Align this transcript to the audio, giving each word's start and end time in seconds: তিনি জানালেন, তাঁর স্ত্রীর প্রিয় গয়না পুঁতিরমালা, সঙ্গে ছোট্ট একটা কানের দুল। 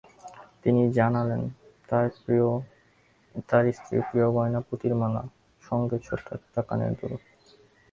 তিনি 0.63 0.81
জানালেন, 0.91 1.41
তাঁর 1.89 2.05
স্ত্রীর 3.77 4.01
প্রিয় 4.09 4.27
গয়না 4.35 4.59
পুঁতিরমালা, 4.67 5.21
সঙ্গে 5.63 5.97
ছোট্ট 6.03 6.27
একটা 6.37 6.61
কানের 6.61 6.91
দুল। 6.99 7.13